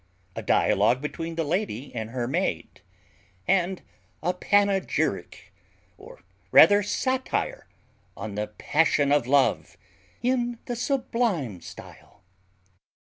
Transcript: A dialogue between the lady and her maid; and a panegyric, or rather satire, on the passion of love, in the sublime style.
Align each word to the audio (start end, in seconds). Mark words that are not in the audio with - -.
A 0.35 0.41
dialogue 0.41 0.99
between 0.99 1.35
the 1.35 1.43
lady 1.43 1.93
and 1.93 2.09
her 2.09 2.27
maid; 2.27 2.81
and 3.47 3.83
a 4.23 4.33
panegyric, 4.33 5.53
or 5.95 6.23
rather 6.51 6.81
satire, 6.81 7.67
on 8.17 8.33
the 8.33 8.47
passion 8.47 9.11
of 9.11 9.27
love, 9.27 9.77
in 10.23 10.57
the 10.65 10.75
sublime 10.75 11.61
style. 11.61 12.23